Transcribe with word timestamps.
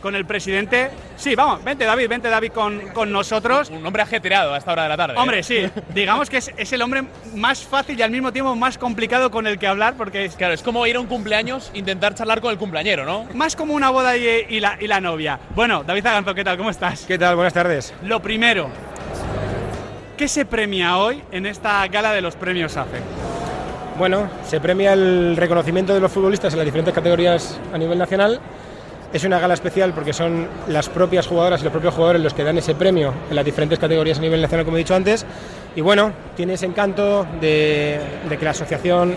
con 0.00 0.14
el 0.14 0.24
presidente. 0.24 0.90
Sí, 1.16 1.34
vamos, 1.34 1.62
vente 1.64 1.84
David, 1.84 2.08
vente 2.08 2.28
David 2.28 2.52
con, 2.52 2.88
con 2.88 3.10
nosotros. 3.10 3.70
Un 3.70 3.84
hombre 3.84 4.02
ajetreado 4.02 4.54
a 4.54 4.58
esta 4.58 4.72
hora 4.72 4.84
de 4.84 4.88
la 4.88 4.96
tarde. 4.96 5.14
¿eh? 5.14 5.18
Hombre, 5.18 5.42
sí, 5.42 5.68
digamos 5.94 6.30
que 6.30 6.38
es, 6.38 6.52
es, 6.56 6.72
el 6.72 6.82
hombre 6.82 7.04
más 7.34 7.62
fácil 7.62 7.98
y 7.98 8.02
al 8.02 8.10
mismo 8.10 8.32
tiempo 8.32 8.54
más 8.54 8.78
complicado 8.78 9.30
con 9.30 9.46
el 9.46 9.58
que 9.58 9.66
hablar 9.66 9.94
porque 9.96 10.24
es... 10.24 10.36
Claro, 10.36 10.54
es 10.54 10.62
como 10.62 10.86
ir 10.86 10.96
a 10.96 11.00
un 11.00 11.06
cumpleaños, 11.06 11.70
intentar 11.74 12.14
charlar 12.14 12.40
con 12.40 12.52
el 12.52 12.58
cumpleañero, 12.58 13.04
¿no? 13.04 13.26
Más 13.34 13.56
como 13.56 13.74
una 13.74 13.90
boda 13.90 14.16
y, 14.16 14.46
y, 14.48 14.60
la, 14.60 14.76
y 14.80 14.86
la 14.86 15.00
novia. 15.00 15.38
Bueno, 15.54 15.82
David 15.84 16.02
Zaganzo, 16.02 16.34
¿qué 16.34 16.44
tal? 16.44 16.56
¿Cómo 16.56 16.70
estás? 16.70 17.04
¿Qué 17.06 17.18
tal? 17.18 17.34
Buenas 17.34 17.54
tardes. 17.54 17.92
Lo 18.02 18.20
primero, 18.20 18.70
¿qué 20.16 20.28
se 20.28 20.44
premia 20.44 20.98
hoy 20.98 21.22
en 21.32 21.46
esta 21.46 21.86
gala 21.88 22.12
de 22.12 22.20
los 22.20 22.36
premios 22.36 22.76
AFE? 22.76 22.98
Bueno, 23.98 24.30
se 24.46 24.60
premia 24.60 24.92
el 24.92 25.36
reconocimiento 25.36 25.92
de 25.92 25.98
los 25.98 26.12
futbolistas 26.12 26.52
en 26.52 26.58
las 26.58 26.66
diferentes 26.66 26.94
categorías 26.94 27.58
a 27.72 27.78
nivel 27.78 27.98
nacional. 27.98 28.40
Es 29.10 29.24
una 29.24 29.38
gala 29.38 29.54
especial 29.54 29.94
porque 29.94 30.12
son 30.12 30.46
las 30.68 30.90
propias 30.90 31.26
jugadoras 31.26 31.62
y 31.62 31.64
los 31.64 31.72
propios 31.72 31.94
jugadores 31.94 32.20
los 32.20 32.34
que 32.34 32.44
dan 32.44 32.58
ese 32.58 32.74
premio 32.74 33.14
en 33.30 33.36
las 33.36 33.44
diferentes 33.44 33.78
categorías 33.78 34.18
a 34.18 34.20
nivel 34.20 34.42
nacional, 34.42 34.66
como 34.66 34.76
he 34.76 34.80
dicho 34.80 34.94
antes. 34.94 35.24
Y 35.74 35.80
bueno, 35.80 36.12
tiene 36.36 36.54
ese 36.54 36.66
encanto 36.66 37.26
de, 37.40 38.00
que 38.28 38.44
la 38.44 38.50
asociación 38.50 39.14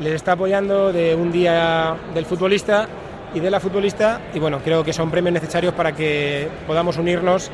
les 0.00 0.12
está 0.12 0.32
apoyando 0.32 0.92
de 0.92 1.14
un 1.14 1.32
día 1.32 1.96
del 2.12 2.26
futbolista 2.26 2.86
y 3.32 3.40
de 3.40 3.50
la 3.50 3.60
futbolista. 3.60 4.20
Y 4.34 4.40
bueno, 4.40 4.60
creo 4.62 4.84
que 4.84 4.92
son 4.92 5.10
premios 5.10 5.32
necesarios 5.32 5.72
para 5.72 5.92
que 5.92 6.48
podamos 6.66 6.98
unirnos 6.98 7.50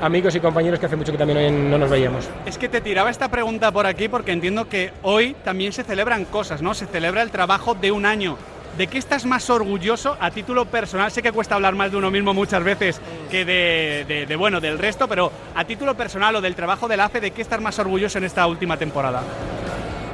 amigos 0.00 0.34
y 0.34 0.40
compañeros 0.40 0.80
que 0.80 0.86
hace 0.86 0.96
mucho 0.96 1.12
que 1.12 1.18
también 1.18 1.38
hoy 1.38 1.50
no 1.50 1.76
nos 1.76 1.90
veíamos. 1.90 2.30
Es 2.46 2.56
que 2.56 2.70
te 2.70 2.80
tiraba 2.80 3.10
esta 3.10 3.28
pregunta 3.28 3.70
por 3.70 3.84
aquí 3.84 4.08
porque 4.08 4.32
entiendo 4.32 4.70
que 4.70 4.94
hoy 5.02 5.36
también 5.44 5.74
se 5.74 5.84
celebran 5.84 6.24
cosas, 6.24 6.62
¿no? 6.62 6.72
Se 6.72 6.86
celebra 6.86 7.20
el 7.20 7.30
trabajo 7.30 7.74
de 7.74 7.92
un 7.92 8.06
año. 8.06 8.38
¿De 8.76 8.86
qué 8.86 8.98
estás 8.98 9.26
más 9.26 9.50
orgulloso 9.50 10.16
a 10.20 10.30
título 10.30 10.64
personal? 10.64 11.10
Sé 11.10 11.22
que 11.22 11.32
cuesta 11.32 11.54
hablar 11.54 11.74
más 11.74 11.90
de 11.90 11.98
uno 11.98 12.10
mismo 12.10 12.32
muchas 12.32 12.62
veces 12.62 13.00
que 13.30 13.44
de, 13.44 14.36
bueno, 14.36 14.60
del 14.60 14.78
resto, 14.78 15.06
pero 15.06 15.30
a 15.54 15.64
título 15.64 15.94
personal 15.94 16.36
o 16.36 16.40
del 16.40 16.54
trabajo 16.54 16.88
del 16.88 17.00
AFE, 17.00 17.20
¿de 17.20 17.30
qué 17.32 17.42
estás 17.42 17.60
más 17.60 17.78
orgulloso 17.78 18.18
en 18.18 18.24
esta 18.24 18.46
última 18.46 18.76
temporada? 18.76 19.22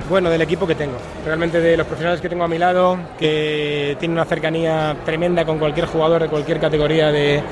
Bueno, 0.09 0.31
del 0.31 0.43
equipo 0.43 0.67
que 0.67 0.75
tengo, 0.77 0.97
realmente 1.25 1.61
de 1.61 1.77
los 1.77 1.87
profesionales 1.87 2.21
que 2.21 2.29
tengo 2.29 2.45
a 2.45 2.49
mi 2.49 2.59
lado, 2.59 2.97
que 3.19 3.97
tienen 3.99 4.17
una 4.17 4.25
cercanía 4.25 4.97
tremenda 5.05 5.45
con 5.45 5.59
cualquier 5.59 5.87
jugador 5.87 6.23
de 6.23 6.29
cualquier 6.29 6.61
categoría 6.61 7.11
de, 7.11 7.43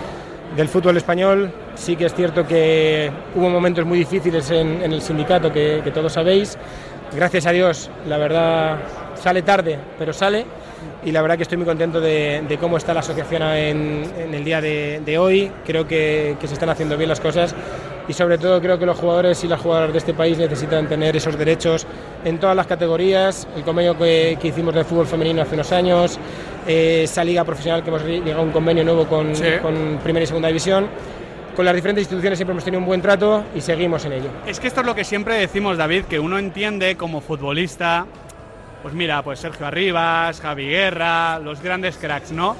del 0.56 0.68
fútbol 0.68 0.96
español. 0.96 1.52
Sí 1.74 1.96
que 1.96 2.06
es 2.06 2.14
cierto 2.14 2.46
que 2.46 3.10
hubo 3.34 3.48
momentos 3.50 3.84
muy 3.84 3.98
difíciles 3.98 4.50
en, 4.50 4.82
el 4.82 5.02
sindicato, 5.02 5.52
que, 5.52 5.82
todos 5.92 6.12
sabéis. 6.12 6.56
Gracias 7.12 7.46
a 7.46 7.52
Dios, 7.52 7.90
la 8.08 8.18
verdad, 8.18 8.78
sale 9.24 9.40
tarde, 9.40 9.78
pero 9.98 10.12
sale. 10.12 10.44
Y 11.02 11.10
la 11.10 11.22
verdad 11.22 11.38
que 11.38 11.44
estoy 11.44 11.56
muy 11.56 11.66
contento 11.66 11.98
de, 11.98 12.44
de 12.46 12.58
cómo 12.58 12.76
está 12.76 12.92
la 12.92 13.00
asociación 13.00 13.42
en, 13.42 14.04
en 14.18 14.34
el 14.34 14.44
día 14.44 14.60
de, 14.60 15.00
de 15.02 15.18
hoy. 15.18 15.50
Creo 15.64 15.88
que, 15.88 16.36
que, 16.38 16.46
se 16.46 16.52
están 16.52 16.68
haciendo 16.68 16.98
bien 16.98 17.08
las 17.08 17.20
cosas. 17.20 17.54
Y 18.06 18.12
sobre 18.12 18.36
todo 18.36 18.60
creo 18.60 18.78
que 18.78 18.84
los 18.84 18.98
jugadores 18.98 19.42
y 19.42 19.48
las 19.48 19.62
jugadoras 19.62 19.92
de 19.92 19.98
este 19.98 20.12
país 20.12 20.36
necesitan 20.36 20.86
tener 20.88 21.16
esos 21.16 21.38
derechos 21.38 21.86
en 22.22 22.38
todas 22.38 22.54
las 22.54 22.66
categorías. 22.66 23.48
El 23.56 23.62
convenio 23.62 23.96
que, 23.96 24.36
que 24.38 24.48
hicimos 24.48 24.74
del 24.74 24.84
fútbol 24.84 25.06
femenino 25.06 25.40
hace 25.40 25.54
unos 25.54 25.72
años, 25.72 26.18
eh, 26.66 27.04
esa 27.04 27.24
liga 27.24 27.44
profesional 27.44 27.82
que 27.82 27.88
hemos 27.88 28.04
llegado 28.04 28.40
a 28.40 28.44
un 28.44 28.52
convenio 28.52 28.84
nuevo 28.84 29.06
con, 29.06 29.34
sí. 29.34 29.44
con 29.62 30.00
Primera 30.04 30.24
y 30.24 30.26
Segunda 30.26 30.48
División. 30.48 30.86
Con 31.56 31.64
las 31.64 31.74
diferentes 31.74 32.02
instituciones 32.02 32.36
siempre 32.36 32.52
hemos 32.52 32.64
tenido 32.64 32.80
un 32.80 32.86
buen 32.86 33.00
trato 33.00 33.44
y 33.54 33.62
seguimos 33.62 34.04
en 34.04 34.12
ello. 34.12 34.28
Es 34.46 34.60
que 34.60 34.66
esto 34.66 34.80
es 34.80 34.86
lo 34.86 34.94
que 34.94 35.04
siempre 35.04 35.36
decimos, 35.36 35.78
David, 35.78 36.04
que 36.04 36.18
uno 36.18 36.38
entiende 36.38 36.96
como 36.96 37.22
futbolista, 37.22 38.06
pues 38.84 38.92
mira, 38.92 39.22
pues 39.22 39.38
Sergio 39.38 39.66
Arribas, 39.66 40.42
Javi 40.42 40.68
Guerra, 40.68 41.38
los 41.38 41.62
grandes 41.62 41.96
cracks, 41.96 42.32
¿no? 42.32 42.54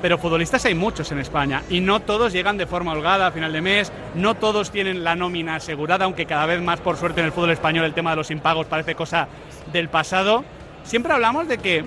Pero 0.00 0.18
futbolistas 0.18 0.64
hay 0.66 0.74
muchos 0.76 1.10
en 1.10 1.18
España 1.18 1.64
y 1.68 1.80
no 1.80 1.98
todos 1.98 2.32
llegan 2.32 2.56
de 2.56 2.66
forma 2.66 2.92
holgada 2.92 3.26
a 3.26 3.32
final 3.32 3.52
de 3.52 3.60
mes, 3.60 3.90
no 4.14 4.36
todos 4.36 4.70
tienen 4.70 5.02
la 5.02 5.16
nómina 5.16 5.56
asegurada, 5.56 6.04
aunque 6.04 6.26
cada 6.26 6.46
vez 6.46 6.62
más, 6.62 6.78
por 6.78 6.96
suerte, 6.96 7.22
en 7.22 7.26
el 7.26 7.32
fútbol 7.32 7.50
español 7.50 7.84
el 7.86 7.92
tema 7.92 8.10
de 8.10 8.16
los 8.18 8.30
impagos 8.30 8.68
parece 8.68 8.94
cosa 8.94 9.26
del 9.72 9.88
pasado. 9.88 10.44
Siempre 10.84 11.12
hablamos 11.12 11.48
de 11.48 11.58
que 11.58 11.84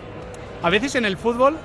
a 0.61 0.69
veces 0.69 0.95
en 0.95 1.05
el 1.05 1.15
fútbol 1.15 1.55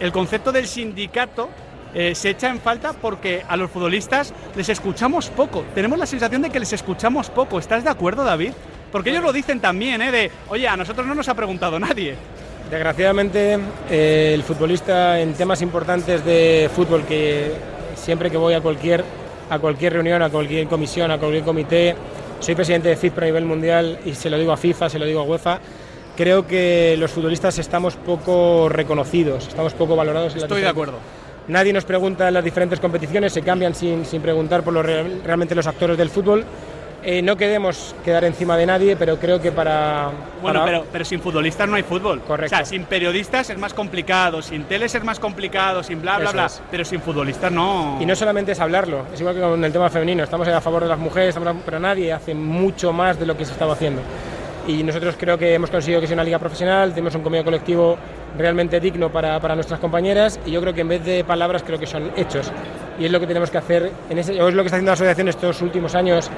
el 0.00 0.10
concepto 0.10 0.50
del 0.50 0.66
sindicato 0.66 1.48
eh, 1.94 2.16
se 2.16 2.30
echa 2.30 2.48
en 2.48 2.58
falta 2.58 2.92
porque 2.92 3.44
a 3.48 3.56
los 3.56 3.70
futbolistas 3.70 4.34
les 4.56 4.68
escuchamos 4.68 5.30
poco. 5.30 5.64
Tenemos 5.76 5.96
la 5.96 6.06
sensación 6.06 6.42
de 6.42 6.50
que 6.50 6.58
les 6.58 6.72
escuchamos 6.72 7.30
poco. 7.30 7.60
¿Estás 7.60 7.84
de 7.84 7.90
acuerdo, 7.90 8.24
David? 8.24 8.50
Porque 8.90 9.10
ellos 9.10 9.22
lo 9.22 9.32
dicen 9.32 9.60
también, 9.60 10.00
¿eh? 10.02 10.10
De, 10.10 10.30
oye, 10.48 10.66
a 10.66 10.76
nosotros 10.76 11.06
no 11.06 11.14
nos 11.14 11.28
ha 11.28 11.34
preguntado 11.34 11.78
nadie. 11.78 12.14
Desgraciadamente, 12.70 13.58
eh, 13.90 14.32
el 14.34 14.42
futbolista 14.42 15.20
en 15.20 15.32
temas 15.34 15.62
importantes 15.62 16.24
de 16.24 16.70
fútbol, 16.74 17.04
que 17.04 17.52
siempre 17.96 18.30
que 18.30 18.36
voy 18.36 18.54
a 18.54 18.60
cualquier, 18.60 19.04
a 19.48 19.58
cualquier 19.58 19.94
reunión, 19.94 20.22
a 20.22 20.28
cualquier 20.28 20.66
comisión, 20.66 21.10
a 21.10 21.18
cualquier 21.18 21.44
comité, 21.44 21.96
soy 22.40 22.54
presidente 22.54 22.90
de 22.90 22.96
FIFPro 22.96 23.24
a 23.24 23.26
nivel 23.26 23.44
mundial 23.44 23.98
y 24.04 24.14
se 24.14 24.30
lo 24.30 24.38
digo 24.38 24.52
a 24.52 24.56
FIFA, 24.56 24.88
se 24.88 24.98
lo 24.98 25.06
digo 25.06 25.20
a 25.20 25.22
UEFA, 25.24 25.60
creo 26.16 26.46
que 26.46 26.96
los 26.98 27.10
futbolistas 27.10 27.58
estamos 27.58 27.96
poco 27.96 28.68
reconocidos, 28.68 29.48
estamos 29.48 29.72
poco 29.74 29.96
valorados. 29.96 30.34
En 30.34 30.42
Estoy 30.42 30.60
de 30.60 30.68
acuerdo. 30.68 30.98
Nadie 31.48 31.72
nos 31.72 31.84
pregunta 31.84 32.28
en 32.28 32.34
las 32.34 32.44
diferentes 32.44 32.78
competiciones, 32.78 33.32
se 33.32 33.40
cambian 33.40 33.74
sin, 33.74 34.04
sin 34.04 34.20
preguntar 34.20 34.62
por 34.62 34.74
los, 34.74 34.84
realmente 34.84 35.54
los 35.54 35.66
actores 35.66 35.96
del 35.96 36.10
fútbol. 36.10 36.44
Eh, 37.10 37.22
no 37.22 37.38
queremos 37.38 37.94
quedar 38.04 38.22
encima 38.24 38.54
de 38.58 38.66
nadie, 38.66 38.94
pero 38.94 39.16
creo 39.16 39.40
que 39.40 39.50
para. 39.50 40.10
Bueno, 40.42 40.60
para... 40.60 40.64
Pero, 40.66 40.86
pero, 40.92 41.04
sin 41.06 41.22
futbolistas 41.22 41.66
no 41.66 41.76
hay 41.76 41.82
fútbol. 41.82 42.20
Correcto. 42.20 42.54
O 42.54 42.58
sea, 42.58 42.66
sin 42.66 42.84
periodistas 42.84 43.48
es 43.48 43.56
más 43.56 43.72
complicado, 43.72 44.42
sin 44.42 44.64
teles 44.64 44.94
es 44.94 45.02
más 45.02 45.18
complicado, 45.18 45.82
sin 45.82 46.02
bla, 46.02 46.18
bla, 46.18 46.24
Eso 46.26 46.32
bla. 46.34 46.44
Es. 46.44 46.62
Pero 46.70 46.84
sin 46.84 47.00
futbolistas 47.00 47.50
no. 47.50 47.96
Y 47.98 48.04
no 48.04 48.14
solamente 48.14 48.52
es 48.52 48.60
hablarlo, 48.60 49.06
es 49.14 49.18
igual 49.20 49.34
que 49.34 49.40
con 49.40 49.64
el 49.64 49.72
tema 49.72 49.88
femenino. 49.88 50.22
Estamos 50.22 50.46
a 50.48 50.60
favor 50.60 50.82
de 50.82 50.88
las 50.90 50.98
mujeres, 50.98 51.34
pero 51.64 51.80
nadie 51.80 52.12
hace 52.12 52.34
mucho 52.34 52.92
más 52.92 53.18
de 53.18 53.24
lo 53.24 53.38
que 53.38 53.46
se 53.46 53.52
estaba 53.52 53.72
haciendo. 53.72 54.02
Y 54.66 54.82
nosotros 54.82 55.14
creo 55.18 55.38
que 55.38 55.54
hemos 55.54 55.70
conseguido 55.70 56.02
que 56.02 56.06
sea 56.06 56.14
una 56.14 56.24
liga 56.24 56.38
profesional, 56.38 56.90
tenemos 56.90 57.14
un 57.14 57.22
convenio 57.22 57.42
colectivo 57.42 57.96
realmente 58.36 58.80
digno 58.80 59.10
para, 59.10 59.40
para, 59.40 59.54
nuestras 59.54 59.80
compañeras 59.80 60.38
y 60.44 60.50
yo 60.50 60.60
creo 60.60 60.74
que 60.74 60.82
en 60.82 60.88
vez 60.88 61.02
de 61.06 61.24
palabras 61.24 61.62
creo 61.62 61.78
que 61.78 61.86
son 61.86 62.12
hechos 62.16 62.52
y 62.98 63.06
es 63.06 63.10
lo 63.10 63.18
que 63.18 63.26
tenemos 63.26 63.50
que 63.50 63.56
hacer 63.56 63.90
en 64.10 64.18
ese, 64.18 64.38
o 64.42 64.48
es 64.48 64.54
lo 64.54 64.62
que 64.62 64.66
está 64.66 64.76
haciendo 64.76 64.90
la 64.90 64.94
asociación 64.94 65.28
estos 65.28 65.62
últimos 65.62 65.94
años 65.94 66.30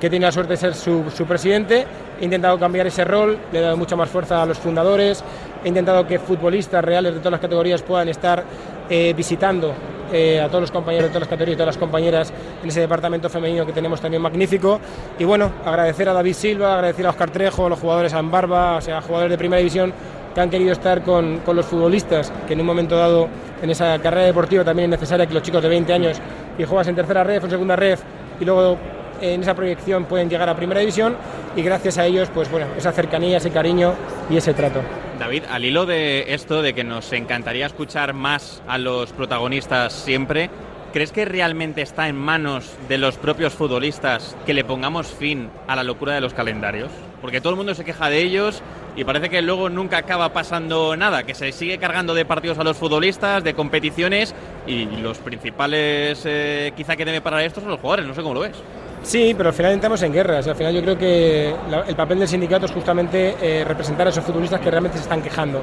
que 0.00 0.08
tiene 0.08 0.24
la 0.24 0.32
suerte 0.32 0.54
de 0.54 0.56
ser 0.56 0.74
su, 0.74 1.04
presidente. 1.28 1.86
He 2.20 2.24
intentado 2.24 2.58
cambiar 2.58 2.86
ese 2.86 3.04
rol, 3.04 3.38
le 3.52 3.58
he 3.58 3.62
dado 3.62 3.76
mucha 3.76 3.94
más 3.96 4.08
fuerza 4.08 4.42
a 4.42 4.46
los 4.46 4.58
fundadores, 4.58 5.22
he 5.62 5.68
intentado 5.68 6.06
que 6.06 6.18
futbolistas 6.18 6.82
reales 6.82 7.14
de 7.14 7.20
todas 7.20 7.32
las 7.32 7.40
categorías 7.40 7.82
puedan 7.82 8.08
estar 8.08 8.42
eh, 8.88 9.12
visitando 9.14 9.74
eh, 10.12 10.40
a 10.40 10.48
todos 10.48 10.62
los 10.62 10.70
compañeros 10.70 11.04
de 11.04 11.10
todas 11.10 11.20
las 11.22 11.28
categorías 11.28 11.54
y 11.54 11.58
todas 11.58 11.74
las 11.74 11.78
compañeras 11.78 12.32
en 12.62 12.68
ese 12.68 12.80
departamento 12.80 13.28
femenino 13.28 13.66
que 13.66 13.72
tenemos 13.72 14.00
también 14.00 14.22
magnífico. 14.22 14.80
Y 15.18 15.24
bueno, 15.24 15.52
agradecer 15.64 16.08
a 16.08 16.14
David 16.14 16.34
Silva, 16.34 16.74
agradecer 16.74 17.06
a 17.06 17.10
Oscar 17.10 17.30
Trejo, 17.30 17.66
a 17.66 17.68
los 17.68 17.78
jugadores 17.78 18.14
a 18.14 18.22
Barba, 18.22 18.76
o 18.76 18.80
sea, 18.80 19.02
jugadores 19.02 19.30
de 19.30 19.38
primera 19.38 19.58
división 19.58 19.92
que 20.34 20.40
han 20.40 20.48
querido 20.48 20.72
estar 20.72 21.02
con, 21.02 21.38
con, 21.38 21.56
los 21.56 21.66
futbolistas, 21.66 22.32
que 22.46 22.54
en 22.54 22.60
un 22.60 22.66
momento 22.66 22.96
dado 22.96 23.28
en 23.60 23.68
esa 23.68 23.98
carrera 23.98 24.26
deportiva 24.26 24.64
también 24.64 24.92
es 24.92 25.00
necesaria 25.00 25.26
que 25.26 25.34
los 25.34 25.42
chicos 25.42 25.62
de 25.62 25.68
20 25.68 25.92
años 25.92 26.20
y 26.56 26.64
juegas 26.64 26.88
en 26.88 26.94
tercera 26.94 27.24
red 27.24 27.42
o 27.42 27.44
en 27.46 27.50
segunda 27.50 27.76
red 27.76 27.98
y 28.38 28.44
luego 28.44 28.78
en 29.20 29.42
esa 29.42 29.54
proyección 29.54 30.04
pueden 30.04 30.28
llegar 30.28 30.48
a 30.48 30.56
primera 30.56 30.80
división 30.80 31.16
y 31.56 31.62
gracias 31.62 31.98
a 31.98 32.06
ellos, 32.06 32.28
pues 32.32 32.50
bueno, 32.50 32.66
esa 32.76 32.92
cercanía, 32.92 33.38
ese 33.38 33.50
cariño 33.50 33.94
y 34.28 34.36
ese 34.36 34.54
trato. 34.54 34.80
David, 35.18 35.44
al 35.50 35.64
hilo 35.64 35.86
de 35.86 36.32
esto, 36.32 36.62
de 36.62 36.72
que 36.72 36.84
nos 36.84 37.12
encantaría 37.12 37.66
escuchar 37.66 38.14
más 38.14 38.62
a 38.66 38.78
los 38.78 39.12
protagonistas 39.12 39.92
siempre, 39.92 40.48
¿crees 40.92 41.12
que 41.12 41.24
realmente 41.24 41.82
está 41.82 42.08
en 42.08 42.16
manos 42.16 42.72
de 42.88 42.96
los 42.96 43.18
propios 43.18 43.52
futbolistas 43.52 44.36
que 44.46 44.54
le 44.54 44.64
pongamos 44.64 45.08
fin 45.08 45.50
a 45.68 45.76
la 45.76 45.84
locura 45.84 46.14
de 46.14 46.22
los 46.22 46.32
calendarios? 46.32 46.90
Porque 47.20 47.42
todo 47.42 47.50
el 47.50 47.56
mundo 47.58 47.74
se 47.74 47.84
queja 47.84 48.08
de 48.08 48.22
ellos 48.22 48.62
y 48.96 49.04
parece 49.04 49.28
que 49.28 49.42
luego 49.42 49.68
nunca 49.68 49.98
acaba 49.98 50.32
pasando 50.32 50.96
nada, 50.96 51.22
que 51.24 51.34
se 51.34 51.52
sigue 51.52 51.78
cargando 51.78 52.14
de 52.14 52.24
partidos 52.24 52.58
a 52.58 52.64
los 52.64 52.76
futbolistas, 52.76 53.44
de 53.44 53.54
competiciones 53.54 54.34
y 54.66 54.86
los 54.86 55.18
principales 55.18 56.22
eh, 56.24 56.72
quizá 56.76 56.96
que 56.96 57.04
debe 57.04 57.20
parar 57.20 57.42
esto 57.42 57.60
son 57.60 57.70
los 57.70 57.80
jugadores, 57.80 58.06
no 58.06 58.14
sé 58.14 58.22
cómo 58.22 58.34
lo 58.34 58.40
ves. 58.40 58.56
Sí, 59.02 59.34
pero 59.36 59.48
al 59.48 59.54
final 59.54 59.72
entramos 59.72 60.02
en 60.02 60.12
guerras. 60.12 60.46
Al 60.46 60.54
final 60.54 60.74
yo 60.74 60.82
creo 60.82 60.98
que 60.98 61.54
el 61.88 61.96
papel 61.96 62.18
del 62.18 62.28
sindicato 62.28 62.66
es 62.66 62.72
justamente 62.72 63.34
eh, 63.40 63.64
representar 63.64 64.06
a 64.06 64.10
esos 64.10 64.24
futbolistas 64.24 64.60
que 64.60 64.70
realmente 64.70 64.98
se 64.98 65.04
están 65.04 65.22
quejando. 65.22 65.62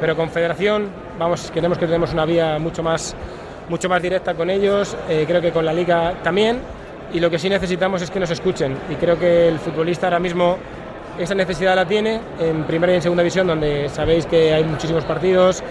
Pero 0.00 0.16
con 0.16 0.30
Federación, 0.30 0.88
vamos, 1.18 1.50
queremos 1.52 1.78
que 1.78 1.86
tenemos 1.86 2.12
una 2.12 2.24
vía 2.24 2.58
mucho 2.58 2.82
más, 2.82 3.14
mucho 3.68 3.88
más 3.88 4.02
directa 4.02 4.34
con 4.34 4.50
ellos. 4.50 4.96
Eh, 5.08 5.24
creo 5.26 5.40
que 5.40 5.52
con 5.52 5.64
la 5.64 5.72
Liga 5.72 6.14
también. 6.22 6.58
Y 7.12 7.20
lo 7.20 7.30
que 7.30 7.38
sí 7.38 7.48
necesitamos 7.48 8.02
es 8.02 8.10
que 8.10 8.18
nos 8.18 8.30
escuchen. 8.30 8.76
Y 8.90 8.94
creo 8.96 9.18
que 9.18 9.48
el 9.48 9.58
futbolista 9.58 10.06
ahora 10.06 10.18
mismo 10.18 10.56
esa 11.18 11.34
necesidad 11.34 11.76
la 11.76 11.86
tiene 11.86 12.20
en 12.40 12.64
primera 12.64 12.92
y 12.92 12.96
en 12.96 13.02
segunda 13.02 13.22
división, 13.22 13.46
donde 13.46 13.88
sabéis 13.90 14.26
que 14.26 14.52
hay 14.52 14.64
muchísimos 14.64 15.04
partidos. 15.04 15.62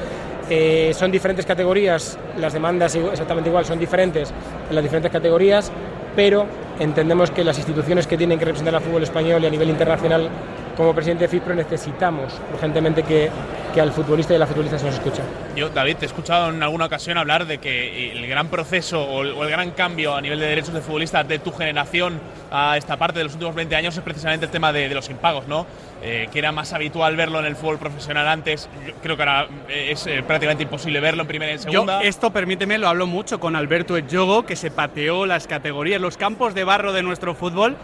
Eh, 0.50 0.92
son 0.94 1.12
diferentes 1.12 1.46
categorías, 1.46 2.18
las 2.38 2.54
demandas 2.54 2.96
exactamente 2.96 3.50
igual, 3.50 3.66
son 3.66 3.80
diferentes 3.80 4.34
en 4.70 4.76
las 4.76 4.84
diferentes 4.84 5.12
categorías, 5.12 5.72
pero 6.16 6.46
entendemos 6.82 7.30
que 7.30 7.44
las 7.44 7.58
instituciones 7.58 8.08
que 8.08 8.18
tienen 8.18 8.40
que 8.40 8.46
representar 8.46 8.76
al 8.76 8.82
fútbol 8.82 9.04
español 9.04 9.44
y 9.44 9.48
a 9.48 9.50
nivel 9.50 9.70
internacional, 9.70 10.30
como 10.76 10.94
presidente 10.94 11.26
de 11.26 11.28
FIPRO, 11.28 11.54
necesitamos 11.54 12.34
urgentemente 12.52 13.04
que 13.04 13.30
que 13.72 13.82
al 13.82 13.92
futbolista 13.92 14.34
y 14.34 14.36
a 14.36 14.40
la 14.40 14.48
futbolista 14.48 14.78
se 14.78 14.86
nos 14.86 14.96
escucha. 14.96 15.24
Yo, 15.56 15.70
David, 15.70 15.98
te 15.98 16.06
he 16.06 16.08
escuchado 16.08 16.50
en 16.50 16.62
alguna 16.62 16.86
ocasión 16.86 17.18
hablar 17.18 17.46
de 17.46 17.58
que 17.58 18.12
el 18.12 18.28
gran 18.28 18.48
proceso 18.50 19.04
o 19.04 19.22
el, 19.24 19.50
gran 19.50 19.72
cambio 19.72 20.16
a 20.16 20.22
nivel 20.22 20.40
de 20.40 20.48
derechos 20.48 20.74
de 20.74 20.82
futbolistas 20.82 21.28
de 21.28 21.40
tu 21.40 21.52
generación 21.52 22.20
a 22.52 22.78
esta 22.78 22.98
parte 22.98 23.20
de 23.20 23.26
los 23.26 23.34
últimos 23.34 23.56
20 23.56 23.76
años 23.76 23.96
es 23.96 24.04
precisamente 24.04 24.46
el 24.46 24.52
tema 24.52 24.74
de, 24.74 24.90
los 24.90 25.10
impagos, 25.10 25.48
¿no? 25.48 25.66
Eh, 26.04 26.28
que 26.32 26.40
era 26.40 26.52
más 26.52 26.74
habitual 26.74 27.16
verlo 27.16 27.40
en 27.40 27.46
el 27.46 27.56
fútbol 27.56 27.78
profesional 27.78 28.28
antes. 28.28 28.70
Yo 28.86 28.94
creo 29.02 29.16
que 29.16 29.24
ahora 29.24 29.48
eh, 29.70 29.92
es 29.92 30.06
eh, 30.08 30.24
prácticamente 30.26 30.64
imposible 30.64 31.00
verlo 31.00 31.22
en 31.22 31.28
primera 31.28 31.52
y 31.52 31.56
en 31.56 31.62
segunda. 31.62 32.02
Yo 32.02 32.08
esto, 32.08 32.32
permíteme, 32.32 32.78
lo 32.78 32.88
hablo 32.88 33.08
mucho 33.08 33.40
con 33.40 33.56
Alberto 33.56 33.96
Ejogo, 33.98 34.46
que 34.46 34.56
se 34.56 34.72
pateó 34.72 35.26
las 35.26 35.48
categorías, 35.48 36.02
los 36.02 36.18
campos 36.18 36.54
de 36.54 36.64
barro 36.64 36.94
de 36.94 37.04
nuestro 37.04 37.36
fútbol 37.36 37.78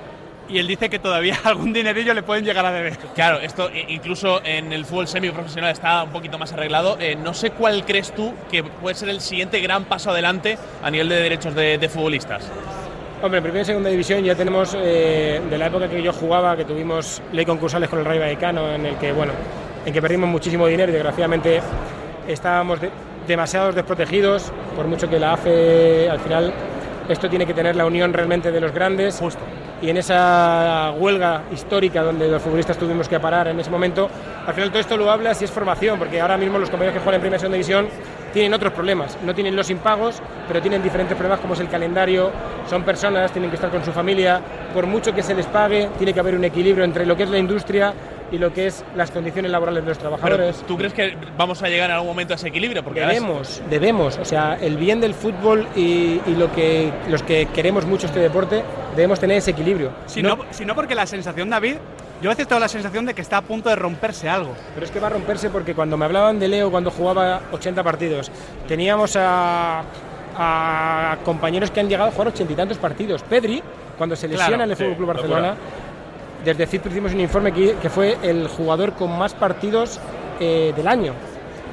y 0.49 0.59
él 0.59 0.67
dice 0.67 0.89
que 0.89 0.99
todavía 0.99 1.38
algún 1.44 1.73
dinerillo 1.73 2.13
le 2.13 2.23
pueden 2.23 2.45
llegar 2.45 2.65
a 2.65 2.71
deber. 2.71 2.97
Claro, 3.15 3.39
esto 3.39 3.69
incluso 3.88 4.41
en 4.44 4.71
el 4.71 4.85
fútbol 4.85 5.07
semiprofesional 5.07 5.71
está 5.71 6.03
un 6.03 6.11
poquito 6.11 6.38
más 6.38 6.53
arreglado. 6.53 6.97
Eh, 6.99 7.15
no 7.15 7.33
sé 7.33 7.51
cuál 7.51 7.85
crees 7.85 8.13
tú 8.13 8.33
que 8.51 8.63
puede 8.63 8.95
ser 8.95 9.09
el 9.09 9.21
siguiente 9.21 9.59
gran 9.59 9.85
paso 9.85 10.11
adelante 10.11 10.57
a 10.81 10.91
nivel 10.91 11.09
de 11.09 11.15
derechos 11.15 11.55
de, 11.55 11.88
futbolistas. 11.88 12.44
Hombre, 13.21 13.38
en 13.38 13.44
primera 13.44 13.61
y 13.63 13.65
segunda 13.65 13.89
división 13.89 14.23
ya 14.23 14.35
tenemos, 14.35 14.75
eh, 14.77 15.41
de 15.49 15.57
la 15.57 15.67
época 15.67 15.89
que 15.89 16.01
yo 16.03 16.11
jugaba, 16.13 16.55
que 16.55 16.65
tuvimos 16.65 17.21
ley 17.31 17.45
concursales 17.45 17.89
con 17.89 17.99
el 17.99 18.05
Rayo 18.05 18.19
Vallecano, 18.19 18.73
en 18.73 18.85
el 18.85 18.95
que, 18.97 19.11
bueno, 19.13 19.31
en 19.85 19.94
que 19.94 20.01
perdimos 20.01 20.29
muchísimo 20.29 20.67
dinero 20.67 20.91
y 20.91 20.94
desgraciadamente 20.94 21.61
estábamos 22.27 22.79
demasiados 23.25 23.73
desprotegidos, 23.73 24.51
por 24.75 24.85
mucho 24.85 25.09
que 25.09 25.17
la 25.17 25.33
AFE 25.33 26.09
al 26.09 26.19
final 26.19 26.53
esto 27.09 27.29
tiene 27.29 27.45
que 27.45 27.53
tener 27.53 27.75
la 27.75 27.85
unión 27.85 28.11
realmente 28.11 28.51
de 28.51 28.59
los 28.59 28.73
grandes. 28.73 29.17
Justo 29.17 29.39
y 29.81 29.89
en 29.89 29.97
esa 29.97 30.94
huelga 30.97 31.44
histórica 31.51 32.03
donde 32.03 32.27
los 32.27 32.41
futbolistas 32.41 32.77
tuvimos 32.77 33.07
que 33.07 33.19
parar 33.19 33.47
en 33.47 33.59
ese 33.59 33.69
momento, 33.69 34.09
al 34.45 34.53
final 34.53 34.69
todo 34.69 34.79
esto 34.79 34.97
lo 34.97 35.12
hablas 35.12 35.41
y 35.41 35.45
es 35.45 35.51
formación, 35.51 36.00
porque 36.00 36.19
ahora 36.19 36.38
mismo 36.38 36.57
los 36.57 36.69
compañeros 36.69 36.97
que 36.97 37.03
juegan 37.03 37.15
en 37.15 37.21
Primera 37.21 37.39
Segunda 37.39 37.56
División 37.56 37.88
tienen 38.33 38.53
otros 38.53 38.74
problemas, 38.74 39.18
no 39.24 39.33
tienen 39.33 39.56
los 39.56 39.69
impagos, 39.69 40.21
pero 40.47 40.62
tienen 40.62 40.83
diferentes 40.83 41.15
problemas 41.15 41.39
como 41.39 41.53
es 41.53 41.59
el 41.59 41.69
calendario, 41.69 42.31
son 42.69 42.83
personas, 42.83 43.31
tienen 43.31 43.50
que 43.50 43.56
estar 43.56 43.69
con 43.69 43.83
su 43.83 43.91
familia, 43.91 44.41
por 44.74 44.85
mucho 44.85 45.13
que 45.13 45.24
se 45.24 45.33
les 45.33 45.45
pague, 45.45 45.89
tiene 45.97 46.13
que 46.13 46.19
haber 46.19 46.35
un 46.35 46.44
equilibrio 46.44 46.83
entre 46.83 47.06
lo 47.06 47.15
que 47.15 47.23
es 47.23 47.30
la 47.30 47.38
industria 47.38 47.94
y 48.31 48.38
lo 48.38 48.53
que 48.53 48.68
es 48.68 48.83
las 48.95 49.12
condiciones 49.12 49.51
laborales 49.51 49.83
de 49.83 49.89
los 49.89 49.97
trabajadores. 49.97 50.63
¿Tú 50.68 50.77
crees 50.77 50.94
que 50.94 51.15
vamos 51.38 51.62
a 51.63 51.69
llegar 51.69 51.89
en 51.89 51.95
algún 51.95 52.09
momento 52.09 52.33
a 52.33 52.35
ese 52.35 52.50
equilibrio? 52.50 52.83
Porque 52.83 53.01
debemos, 53.01 53.62
debemos. 53.69 54.18
O 54.18 54.25
sea, 54.25 54.57
el 54.59 54.77
bien 54.77 55.00
del 55.01 55.13
fútbol 55.13 55.68
y, 55.75 56.19
lo 56.38 56.51
que 56.51 56.91
los 57.09 57.24
que 57.24 57.47
queremos 57.47 57.85
mucho 57.85 58.07
este 58.07 58.19
deporte 58.19 58.63
debemos 58.95 59.19
tener 59.19 59.38
ese 59.38 59.51
equilibrio. 59.51 59.91
Si 60.06 60.21
no, 60.21 60.38
si 60.51 60.65
no 60.65 60.75
porque 60.75 60.94
la 60.94 61.07
sensación, 61.07 61.50
David, 61.50 61.77
yo 62.21 62.29
a 62.29 62.33
veces 62.33 62.47
tengo 62.47 62.59
la 62.59 62.68
sensación 62.68 63.06
de 63.06 63.13
que 63.13 63.21
está 63.21 63.38
a 63.38 63.41
punto 63.41 63.69
de 63.69 63.75
romperse 63.75 64.30
algo. 64.30 64.53
Pero 64.73 64.85
es 64.85 64.91
que 64.91 65.00
va 65.00 65.07
a 65.07 65.12
romperse 65.12 65.50
porque 65.50 65.73
cuando 65.73 65.97
me 65.97 66.06
hablaban 66.06 66.39
de 66.39 66.47
Leo 66.47 66.69
cuando 66.69 66.91
jugaba 66.91 67.41
80 67.51 67.83
partidos, 67.83 68.31
teníamos 68.68 69.15
a, 69.15 69.83
a 70.38 71.18
compañeros 71.23 71.71
que 71.71 71.80
han 71.80 71.89
llegado 71.89 72.09
a 72.09 72.12
jugar 72.12 72.30
ochenta 72.30 72.53
y 72.53 72.56
tantos 72.56 72.77
partidos. 72.77 73.23
Pedri, 73.23 73.62
cuando 73.97 74.15
se 74.15 74.27
lesiona 74.27 74.63
en 74.63 74.71
el 74.71 74.75
Fútbol 74.75 74.95
Club 74.95 75.07
Barcelona, 75.07 75.56
desde 76.44 76.66
CIP 76.66 76.88
hicimos 76.88 77.13
un 77.13 77.22
informe 77.22 77.51
que, 77.51 77.75
que, 77.81 77.89
fue 77.89 78.18
el 78.22 78.48
jugador 78.48 78.94
con 78.94 79.18
más 79.18 79.34
partidos 79.34 80.00
eh, 80.39 80.74
del 80.75 80.88
año. 80.88 81.13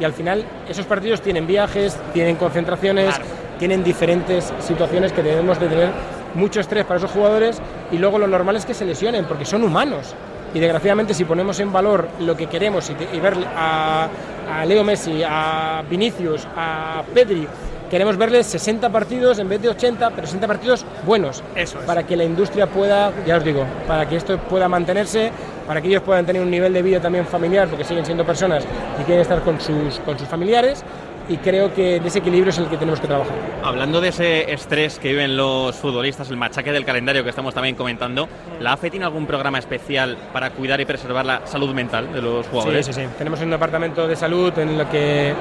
Y 0.00 0.05
al 0.05 0.12
final 0.12 0.44
esos 0.69 0.87
partidos 0.87 1.20
tienen 1.20 1.46
viajes, 1.46 1.96
tienen 2.12 2.37
concentraciones, 2.37 3.14
tienen 3.58 3.84
diferentes 3.84 4.52
situaciones 4.61 5.12
que 5.12 5.22
debemos 5.22 5.61
de 5.61 5.69
tener 5.69 5.90
mucho 6.34 6.61
estrés 6.61 6.84
para 6.84 6.99
esos 6.99 7.11
jugadores 7.11 7.61
y 7.93 7.99
luego 7.99 8.19
lo 8.19 8.26
normal 8.26 8.56
es 8.56 8.66
que 8.66 8.75
se 8.75 8.84
lesionen 8.84 9.25
porque 9.26 9.44
son 9.44 9.62
humanos. 9.62 10.14
Y 10.52 10.61
desgraciadamente 10.61 11.14
si 11.14 11.25
ponemos 11.25 11.58
en 11.60 11.72
valor 11.72 12.08
lo 12.20 12.37
que 12.37 12.46
queremos 12.46 12.90
y, 12.90 13.20
ver 13.20 13.34
a, 13.56 14.08
a, 14.52 14.64
Leo 14.64 14.84
Messi, 14.84 15.22
a 15.25 15.82
Vinicius, 15.88 16.46
a 16.56 17.02
Pedri, 17.12 17.46
queremos 17.90 18.16
verles 18.16 18.46
60 18.46 18.90
partidos 18.90 19.38
en 19.38 19.48
vez 19.48 19.60
de 19.62 19.69
80, 19.69 20.10
pero 20.10 20.26
60 20.26 20.46
partidos 20.46 20.84
buenos. 21.06 21.42
Eso 21.54 21.78
Para 21.86 22.04
que 22.04 22.16
la 22.16 22.25
industria 22.25 22.66
pueda, 22.66 23.12
ya 23.26 23.36
os 23.36 23.44
digo, 23.44 23.64
para 23.86 24.08
que 24.08 24.16
esto 24.16 24.38
pueda 24.38 24.69
mantenerse, 24.69 25.31
para 25.66 25.81
que 25.81 25.88
ellos 25.88 26.02
puedan 26.02 26.26
tener 26.26 26.42
un 26.42 26.50
nivel 26.50 26.72
de 26.72 26.82
vida 26.82 27.00
también 27.00 27.26
familiar, 27.26 27.69
porque 27.69 27.84
siguen 27.84 28.04
siendo 28.04 28.25
personas 28.25 28.64
y 29.00 29.04
quieren 29.04 29.22
estar 29.22 29.40
con 29.42 29.60
sus, 29.60 29.98
con 30.00 30.19
sus 30.19 30.28
familiares 30.28 30.84
y 31.28 31.36
creo 31.38 31.72
que 31.72 31.96
ese 31.96 32.18
equilibrio 32.18 32.50
es 32.50 32.58
el 32.58 32.66
que 32.66 32.76
tenemos 32.76 33.00
que 33.00 33.06
trabajar. 33.06 33.34
Hablando 33.62 34.00
de 34.00 34.08
ese 34.08 34.52
estrés 34.52 34.98
que 34.98 35.08
viven 35.08 35.36
los 35.36 35.74
futbolistas, 35.76 36.30
el 36.30 36.36
machaque 36.36 36.72
del 36.72 36.84
calendario 36.84 37.24
que 37.24 37.30
estamos 37.30 37.54
también 37.54 37.76
comentando, 37.76 38.28
¿la 38.60 38.74
AFE 38.74 38.90
tiene 38.90 39.06
algún 39.06 39.26
programa 39.26 39.58
especial 39.58 40.16
para 40.32 40.50
cuidar 40.50 40.80
y 40.80 40.84
preservar 40.84 41.24
la 41.24 41.46
salud 41.46 41.72
mental 41.74 42.12
de 42.12 42.20
los 42.20 42.46
jugadores? 42.46 42.86
Sí, 42.86 42.92
sí, 42.92 43.00
sí. 43.02 43.08
Tenemos 43.16 43.40
un 43.40 43.50
departamento 43.50 44.06
de 44.06 44.16
salud 44.16 44.56
en, 44.58 44.76
lo 44.76 44.88
que, 44.90 45.34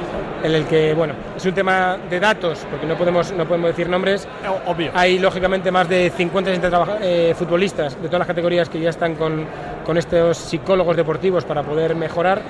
en 0.44 0.54
el 0.54 0.66
que, 0.66 0.94
bueno, 0.94 1.14
es 1.36 1.46
un 1.46 1.54
tema 1.54 1.98
de 2.10 2.20
datos, 2.20 2.66
porque 2.70 2.86
no 2.86 2.96
podemos, 2.96 3.32
no 3.34 3.46
podemos 3.46 3.70
decir 3.72 3.90
nombres. 3.90 4.28
Obvio. 4.66 4.92
Hay, 4.94 5.20
lógicamente, 5.20 5.72
más 5.72 5.90
de 5.90 6.12
50 6.16 7.00
eh, 7.02 7.36
futbolistas 7.38 8.02
de 8.02 8.08
todas 8.08 8.20
las 8.20 8.28
categorías 8.28 8.70
que 8.70 8.80
ya 8.80 8.90
están 8.90 9.16
con, 9.16 9.46
con 9.86 9.98
estos 9.98 10.38
psicólogos 10.38 10.96
deportivos 10.96 11.44
para 11.44 11.64
poder 11.64 11.96
mejorar 11.96 12.42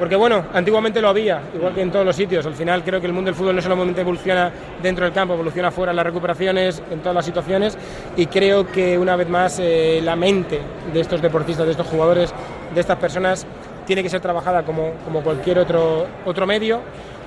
porque 0.00 0.16
bueno, 0.16 0.46
antiguamente 0.54 0.98
lo 1.02 1.10
había, 1.10 1.42
igual 1.54 1.74
que 1.74 1.82
en 1.82 1.90
todos 1.90 2.06
los 2.06 2.16
sitios. 2.16 2.46
Al 2.46 2.54
final 2.54 2.82
creo 2.82 3.02
que 3.02 3.06
el 3.06 3.12
mundo 3.12 3.28
del 3.28 3.34
fútbol 3.34 3.54
no 3.54 3.60
solamente 3.60 4.00
evoluciona 4.00 4.50
dentro 4.82 5.04
del 5.04 5.12
campo, 5.12 5.34
evoluciona 5.34 5.70
fuera 5.70 5.92
en 5.92 5.96
las 5.96 6.06
recuperaciones, 6.06 6.82
en 6.90 7.00
todas 7.00 7.14
las 7.14 7.26
situaciones. 7.26 7.76
Y 8.16 8.24
creo 8.24 8.66
que 8.66 8.96
una 8.96 9.14
vez 9.14 9.28
más 9.28 9.58
eh, 9.60 10.00
la 10.02 10.16
mente 10.16 10.58
de 10.90 11.00
estos 11.00 11.20
deportistas, 11.20 11.66
de 11.66 11.72
estos 11.72 11.86
jugadores, 11.86 12.32
de 12.74 12.80
estas 12.80 12.96
personas, 12.96 13.46
tiene 13.84 14.02
que 14.02 14.08
ser 14.08 14.22
trabajada 14.22 14.62
como, 14.62 14.92
como 15.04 15.20
cualquier 15.20 15.58
otro, 15.58 16.06
otro 16.24 16.46
medio 16.46 16.80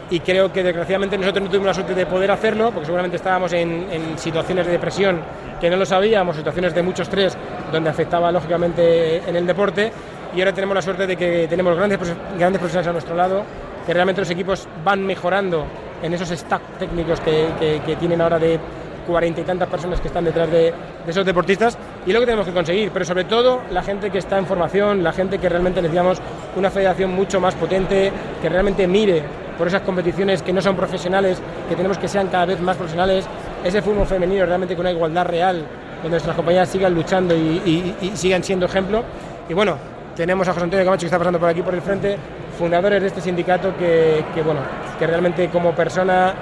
y 0.09 0.19
creo 0.21 0.51
que 0.51 0.63
desgraciadamente 0.63 1.15
nosotros 1.15 1.43
no 1.43 1.49
tuvimos 1.49 1.67
la 1.67 1.73
suerte 1.75 1.93
de 1.93 2.05
poder 2.07 2.31
hacerlo, 2.31 2.71
porque 2.71 2.85
seguramente 2.85 3.17
estábamos 3.17 3.53
en, 3.53 3.87
en, 3.91 4.17
situaciones 4.17 4.65
de 4.65 4.71
depresión 4.71 5.21
que 5.61 5.69
no 5.69 5.77
lo 5.77 5.85
sabíamos, 5.85 6.35
situaciones 6.35 6.73
de 6.73 6.81
mucho 6.81 7.03
estrés 7.03 7.37
donde 7.71 7.89
afectaba 7.89 8.31
lógicamente 8.31 9.17
en 9.17 9.35
el 9.35 9.47
deporte 9.47 9.91
y 10.35 10.39
ahora 10.39 10.53
tenemos 10.53 10.75
la 10.75 10.81
suerte 10.81 11.05
de 11.05 11.15
que 11.15 11.47
tenemos 11.47 11.75
grandes, 11.75 11.99
grandes 12.37 12.59
profesionales 12.59 12.87
a 12.87 12.91
nuestro 12.93 13.15
lado, 13.15 13.43
que 13.85 13.93
realmente 13.93 14.21
los 14.21 14.29
equipos 14.29 14.67
van 14.83 15.05
mejorando 15.05 15.65
en 16.01 16.13
esos 16.13 16.29
stack 16.29 16.61
técnicos 16.79 17.19
que, 17.21 17.81
que, 17.85 17.95
tienen 17.95 18.19
ahora 18.21 18.39
de 18.39 18.59
cuarenta 19.07 19.41
y 19.41 19.43
tantas 19.43 19.69
personas 19.69 20.01
que 20.01 20.07
están 20.07 20.25
detrás 20.25 20.49
de, 20.49 20.73
de, 21.05 21.11
esos 21.11 21.25
deportistas 21.25 21.77
y 22.05 22.11
lo 22.11 22.19
que 22.19 22.25
tenemos 22.25 22.47
que 22.47 22.53
conseguir, 22.53 22.91
pero 22.91 23.05
sobre 23.05 23.25
todo 23.25 23.61
la 23.71 23.83
gente 23.83 24.09
que 24.09 24.17
está 24.17 24.37
en 24.37 24.45
formación, 24.45 25.03
la 25.03 25.13
gente 25.13 25.37
que 25.39 25.49
realmente 25.49 25.81
necesitamos 25.81 26.19
una 26.55 26.69
federación 26.69 27.11
mucho 27.11 27.39
más 27.39 27.53
potente, 27.55 28.11
que 28.41 28.49
realmente 28.49 28.87
mire 28.87 29.23
por 29.57 29.67
esas 29.67 29.81
competiciones 29.81 30.41
que 30.41 30.51
no 30.51 30.61
son 30.61 30.75
profesionales, 30.75 31.41
que 31.69 31.75
tenemos 31.75 31.97
que 31.97 32.07
sean 32.07 32.27
cada 32.27 32.45
vez 32.45 32.59
más 32.59 32.75
profesionales, 32.75 33.25
ese 33.63 33.81
fútbol 33.81 34.07
femenino 34.07 34.45
realmente 34.45 34.75
con 34.75 34.81
una 34.81 34.91
igualdad 34.91 35.25
real, 35.25 35.65
donde 36.01 36.15
nuestras 36.15 36.35
compañeras 36.35 36.69
sigan 36.69 36.93
luchando 36.93 37.35
y, 37.35 37.95
y 38.01 38.11
sigan 38.15 38.43
siendo 38.43 38.65
ejemplo. 38.65 39.03
Y 39.47 39.53
bueno, 39.53 39.77
tenemos 40.15 40.47
a 40.47 40.53
José 40.53 40.65
Antonio 40.65 40.85
Camacho 40.85 41.01
que 41.01 41.07
está 41.07 41.17
pasando 41.17 41.39
por 41.39 41.49
aquí 41.49 41.61
por 41.61 41.73
el 41.73 41.81
frente, 41.81 42.17
fundadores 42.57 43.01
de 43.01 43.07
este 43.07 43.21
sindicato 43.21 43.75
que, 43.77 44.23
bueno, 44.43 44.61
que 44.99 45.07
realmente 45.07 45.49
como 45.49 45.73
persona 45.73 46.33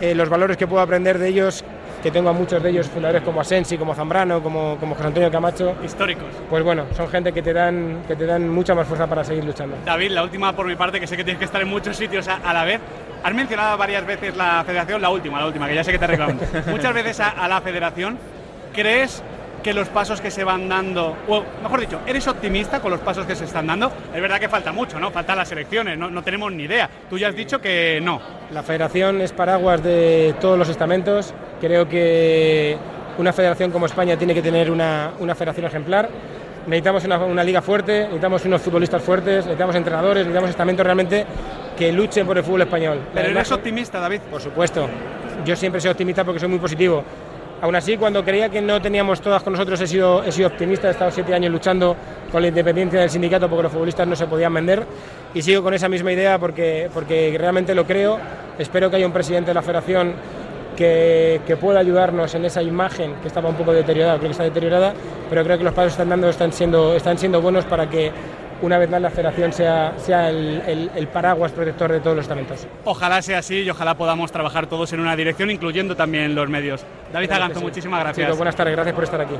eh, 0.00 0.14
los 0.14 0.28
valores 0.28 0.56
que 0.56 0.66
puedo 0.66 0.82
aprender 0.82 1.18
de 1.18 1.28
ellos, 1.28 1.64
que 2.02 2.10
tengo 2.10 2.28
a 2.28 2.32
muchos 2.32 2.62
de 2.62 2.70
ellos, 2.70 2.88
fundadores 2.88 3.22
como 3.22 3.40
Asensi, 3.40 3.78
como 3.78 3.94
Zambrano, 3.94 4.42
como, 4.42 4.76
como 4.78 4.94
José 4.94 5.08
Antonio 5.08 5.30
Camacho. 5.30 5.74
Históricos. 5.82 6.26
Pues 6.50 6.62
bueno, 6.62 6.84
son 6.94 7.08
gente 7.08 7.32
que 7.32 7.42
te, 7.42 7.52
dan, 7.52 8.02
que 8.06 8.14
te 8.16 8.26
dan 8.26 8.48
mucha 8.48 8.74
más 8.74 8.86
fuerza 8.86 9.06
para 9.06 9.24
seguir 9.24 9.44
luchando. 9.44 9.76
David, 9.84 10.10
la 10.10 10.22
última 10.22 10.54
por 10.54 10.66
mi 10.66 10.76
parte, 10.76 11.00
que 11.00 11.06
sé 11.06 11.16
que 11.16 11.24
tienes 11.24 11.38
que 11.38 11.46
estar 11.46 11.62
en 11.62 11.68
muchos 11.68 11.96
sitios 11.96 12.28
a, 12.28 12.52
la 12.52 12.64
vez. 12.64 12.80
Has 13.24 13.34
mencionado 13.34 13.78
varias 13.78 14.06
veces 14.06 14.36
la 14.36 14.62
federación, 14.64 15.00
la 15.00 15.08
última, 15.08 15.40
la 15.40 15.46
última, 15.46 15.66
que 15.66 15.74
ya 15.74 15.82
sé 15.82 15.90
que 15.90 15.98
te 15.98 16.06
reclamo. 16.06 16.34
Muchas 16.66 16.94
veces 16.94 17.18
a, 17.18 17.30
a 17.30 17.48
la 17.48 17.60
federación. 17.60 18.18
¿Crees 18.72 19.22
que 19.66 19.74
los 19.74 19.88
pasos 19.88 20.20
que 20.20 20.30
se 20.30 20.44
van 20.44 20.68
dando, 20.68 21.16
o 21.26 21.42
mejor 21.60 21.80
dicho, 21.80 21.98
¿eres 22.06 22.28
optimista 22.28 22.78
con 22.78 22.92
los 22.92 23.00
pasos 23.00 23.26
que 23.26 23.34
se 23.34 23.46
están 23.46 23.66
dando? 23.66 23.90
Es 24.14 24.22
verdad 24.22 24.38
que 24.38 24.48
falta 24.48 24.70
mucho, 24.70 25.00
¿no? 25.00 25.10
Faltan 25.10 25.36
las 25.38 25.50
elecciones, 25.50 25.98
no, 25.98 26.08
no 26.08 26.22
tenemos 26.22 26.52
ni 26.52 26.62
idea. 26.62 26.88
Tú 27.10 27.18
ya 27.18 27.26
has 27.26 27.34
dicho 27.34 27.60
que 27.60 27.98
no. 28.00 28.20
La 28.52 28.62
federación 28.62 29.20
es 29.20 29.32
paraguas 29.32 29.82
de 29.82 30.36
todos 30.40 30.56
los 30.56 30.68
estamentos. 30.68 31.34
Creo 31.60 31.88
que 31.88 32.78
una 33.18 33.32
federación 33.32 33.72
como 33.72 33.86
España 33.86 34.16
tiene 34.16 34.34
que 34.34 34.40
tener 34.42 34.70
una, 34.70 35.10
una 35.18 35.34
federación 35.34 35.66
ejemplar. 35.66 36.10
Necesitamos 36.68 37.04
una, 37.04 37.18
una, 37.18 37.42
liga 37.42 37.60
fuerte, 37.60 38.02
necesitamos 38.02 38.44
unos 38.44 38.62
futbolistas 38.62 39.02
fuertes, 39.02 39.46
necesitamos 39.46 39.74
entrenadores, 39.74 40.18
necesitamos 40.18 40.50
estamentos 40.50 40.86
realmente 40.86 41.26
que 41.76 41.90
luchen 41.90 42.24
por 42.24 42.38
el 42.38 42.44
fútbol 42.44 42.62
español. 42.62 43.00
Pero 43.12 43.30
eres 43.30 43.50
optimista, 43.50 43.98
David. 43.98 44.20
Por 44.30 44.40
supuesto. 44.40 44.88
Yo 45.44 45.56
siempre 45.56 45.80
soy 45.80 45.90
optimista 45.90 46.22
porque 46.22 46.38
soy 46.38 46.50
muy 46.50 46.60
positivo. 46.60 47.02
Aún 47.60 47.74
así, 47.74 47.96
cuando 47.96 48.22
creía 48.22 48.50
que 48.50 48.60
no 48.60 48.80
teníamos 48.82 49.20
todas 49.20 49.42
con 49.42 49.54
nosotros, 49.54 49.80
he 49.80 49.86
sido, 49.86 50.22
he 50.22 50.30
sido 50.30 50.48
optimista. 50.48 50.88
He 50.88 50.90
estado 50.90 51.10
siete 51.10 51.32
años 51.32 51.50
luchando 51.50 51.96
con 52.30 52.42
la 52.42 52.48
independencia 52.48 53.00
del 53.00 53.08
sindicato 53.08 53.48
porque 53.48 53.62
los 53.64 53.72
futbolistas 53.72 54.06
no 54.06 54.14
se 54.14 54.26
podían 54.26 54.52
vender. 54.52 54.84
Y 55.32 55.40
sigo 55.40 55.62
con 55.62 55.72
esa 55.72 55.88
misma 55.88 56.12
idea 56.12 56.38
porque, 56.38 56.90
porque 56.92 57.34
realmente 57.38 57.74
lo 57.74 57.86
creo. 57.86 58.18
Espero 58.58 58.90
que 58.90 58.96
haya 58.96 59.06
un 59.06 59.12
presidente 59.12 59.50
de 59.50 59.54
la 59.54 59.62
federación 59.62 60.14
que, 60.76 61.40
que, 61.46 61.56
pueda 61.56 61.80
ayudarnos 61.80 62.34
en 62.34 62.44
esa 62.44 62.62
imagen 62.62 63.14
que 63.22 63.28
estaba 63.28 63.48
un 63.48 63.56
poco 63.56 63.72
deteriorada, 63.72 64.18
creo 64.18 64.28
que 64.28 64.32
está 64.32 64.44
deteriorada, 64.44 64.92
pero 65.30 65.42
creo 65.42 65.56
que 65.56 65.64
los 65.64 65.72
pasos 65.72 65.92
que 65.92 66.02
están 66.02 66.10
dando 66.10 66.28
están 66.28 66.52
siendo, 66.52 66.94
están 66.94 67.16
siendo 67.16 67.40
buenos 67.40 67.64
para 67.64 67.88
que 67.88 68.12
una 68.62 68.78
vez 68.78 68.88
más 68.90 69.00
la 69.00 69.10
federación 69.10 69.52
sea, 69.52 69.92
sea 69.98 70.28
el, 70.30 70.62
el- 70.66 70.90
el 70.94 71.06
paraguas 71.08 71.52
protector 71.52 71.92
de 71.92 72.00
todos 72.00 72.16
los 72.16 72.26
talentos. 72.28 72.66
Ojalá 72.84 73.20
sea 73.22 73.38
así 73.38 73.62
y 73.62 73.70
ojalá 73.70 73.94
podamos 73.96 74.32
trabajar 74.32 74.66
todos 74.66 74.92
en 74.92 75.00
una 75.00 75.14
dirección, 75.16 75.50
incluyendo 75.50 75.96
también 75.96 76.34
los 76.34 76.48
medios. 76.48 76.84
David 77.12 77.30
Aganzo, 77.32 77.58
sí. 77.60 77.64
muchísimas 77.64 78.00
gracias. 78.00 78.36
Buenas 78.36 78.56
tardes, 78.56 78.74
gracias 78.74 78.94
por 78.94 79.04
estar 79.04 79.20
aquí. 79.20 79.34